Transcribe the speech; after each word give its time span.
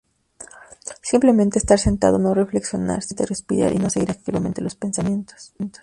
Simplemente 1.03 1.59
estar 1.59 1.77
sentado; 1.87 2.17
no 2.17 2.33
reflexionar; 2.33 3.01
sencillamente 3.03 3.29
respirar 3.33 3.71
y 3.73 3.77
no 3.77 3.87
seguir 3.91 4.09
activamente 4.09 4.59
los 4.63 4.73
pensamientos. 4.83 5.53